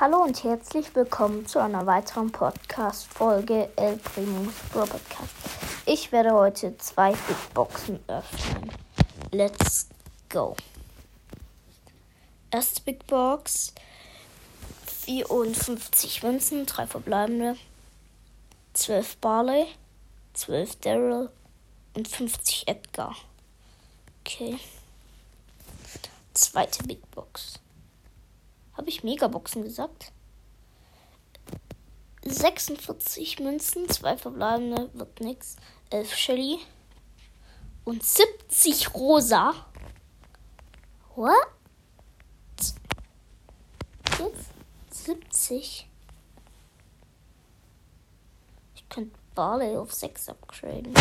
Hallo 0.00 0.18
und 0.22 0.44
herzlich 0.44 0.94
willkommen 0.94 1.44
zu 1.48 1.58
einer 1.60 1.84
weiteren 1.84 2.30
Podcast-Folge 2.30 3.68
El 3.74 3.96
Primus 3.96 4.54
Pro 4.70 4.82
Podcast. 4.82 5.34
Ich 5.86 6.12
werde 6.12 6.34
heute 6.34 6.78
zwei 6.78 7.10
Big 7.10 7.52
Boxen 7.52 7.98
öffnen. 8.06 8.70
Let's 9.32 9.88
go. 10.28 10.54
Erste 12.52 12.80
Big 12.82 13.08
Box: 13.08 13.74
54 14.86 16.22
Münzen, 16.22 16.64
3 16.64 16.86
verbleibende, 16.86 17.56
12 18.74 19.16
Barley, 19.16 19.66
12 20.34 20.76
Daryl 20.76 21.28
und 21.94 22.06
50 22.06 22.68
Edgar. 22.68 23.16
Okay. 24.20 24.60
Zweite 26.34 26.84
Big 26.84 27.00
Box. 27.10 27.58
Habe 28.78 28.88
ich 28.90 29.02
Megaboxen 29.02 29.62
gesagt? 29.64 30.12
46 32.24 33.40
Münzen, 33.40 33.88
2 33.88 34.16
verbleibende, 34.16 34.88
wird 34.94 35.20
nix. 35.20 35.56
11 35.90 36.14
Shelly. 36.14 36.58
Und 37.84 38.04
70 38.04 38.94
Rosa. 38.94 39.52
What? 41.16 41.34
Jetzt 44.18 45.06
70. 45.06 45.88
Ich 48.76 48.88
könnte 48.88 49.18
Barley 49.34 49.76
auf 49.76 49.92
6 49.92 50.28
upgraden. 50.28 50.94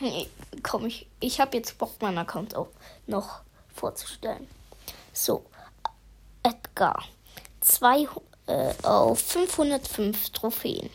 Nee, 0.00 0.28
komm, 0.62 0.86
ich, 0.86 1.08
ich 1.18 1.40
habe 1.40 1.56
jetzt 1.56 1.76
Bock, 1.76 2.00
meinen 2.00 2.18
Account 2.18 2.54
auch 2.54 2.68
noch 3.06 3.40
vorzustellen. 3.74 4.46
So, 5.12 5.44
Edgar. 6.44 7.02
Zwei, 7.60 8.06
äh, 8.46 8.72
auf 8.84 9.20
505 9.20 10.30
Trophäen 10.30 10.88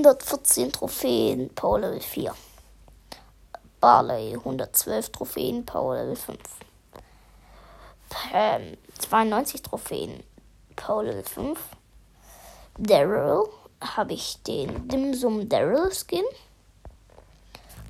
114 0.00 0.72
Trophäen, 0.72 1.50
Power 1.54 1.80
Level 1.80 2.00
4. 2.00 2.34
Barley, 3.80 4.34
112 4.34 5.10
Trophäen, 5.10 5.66
Power 5.66 5.96
Level 5.96 6.16
5. 6.16 6.38
Pam, 8.08 8.78
92 8.98 9.62
Trophäen, 9.62 10.22
Power 10.74 11.04
Level 11.04 11.22
5. 11.22 11.58
Daryl, 12.78 13.44
habe 13.82 14.14
ich 14.14 14.42
den 14.42 14.88
Dimsum 14.88 15.48
Daryl 15.50 15.90
Skin. 15.92 16.24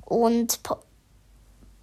Und 0.05 0.63
pa 0.63 0.79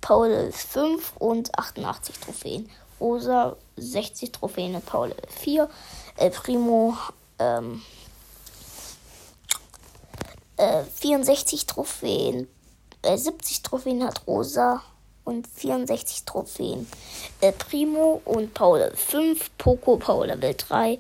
Power 0.02 0.28
Level 0.28 0.52
5 0.52 1.16
und 1.16 1.58
88 1.58 2.20
Trophäen. 2.20 2.70
Rosa, 3.00 3.56
60 3.76 4.32
Trophäen 4.32 4.74
und 4.74 4.92
Level 4.92 5.14
4. 5.28 5.70
El 6.16 6.30
Primo, 6.30 6.98
ähm, 7.38 7.82
64 10.58 11.66
Trophäen, 11.66 12.48
äh, 13.02 13.16
70 13.16 13.62
Trophäen 13.62 14.04
hat 14.04 14.26
Rosa 14.26 14.82
und 15.24 15.46
64 15.46 16.24
Trophäen 16.24 16.88
äh, 17.40 17.52
Primo 17.52 18.20
und 18.24 18.54
Paul 18.54 18.90
5, 18.94 19.50
Poco 19.58 19.96
Paul 19.96 20.26
Level 20.26 20.54
3, 20.54 20.98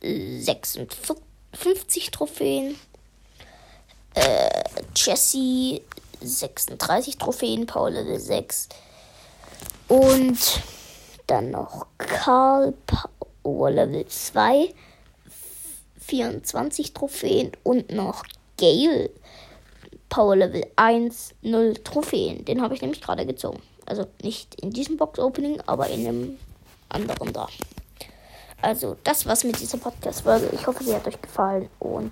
56 0.00 2.10
Trophäen, 2.10 2.76
äh, 4.14 4.64
Jessie 4.96 5.82
36 6.20 7.18
Trophäen, 7.18 7.66
Paul 7.66 7.92
Level 7.92 8.18
6 8.18 8.68
und 9.88 10.38
dann 11.26 11.50
noch 11.50 11.86
Karl 11.98 12.72
Power 13.42 13.70
Level 13.70 14.06
2 14.06 14.74
24 16.06 16.92
Trophäen 16.92 17.52
und 17.62 17.90
noch 17.92 18.24
Gale 18.58 19.10
Power 20.08 20.36
Level 20.36 20.64
1, 20.76 21.34
0 21.42 21.74
Trophäen. 21.82 22.44
Den 22.44 22.62
habe 22.62 22.74
ich 22.74 22.82
nämlich 22.82 23.00
gerade 23.00 23.26
gezogen. 23.26 23.60
Also 23.86 24.06
nicht 24.22 24.60
in 24.60 24.70
diesem 24.70 24.96
Box 24.96 25.18
Opening, 25.18 25.60
aber 25.66 25.88
in 25.88 26.06
einem 26.06 26.38
anderen 26.88 27.32
da. 27.32 27.48
Also, 28.62 28.96
das 29.04 29.26
war's 29.26 29.44
mit 29.44 29.60
dieser 29.60 29.76
Podcast-Folge. 29.76 30.48
Ich 30.52 30.66
hoffe, 30.66 30.84
sie 30.84 30.94
hat 30.94 31.06
euch 31.06 31.20
gefallen 31.20 31.68
und 31.80 32.02